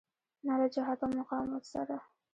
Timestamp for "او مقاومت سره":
1.05-1.97